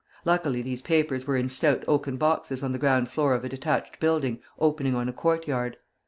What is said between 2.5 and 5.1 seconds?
on the ground floor of a detached building opening on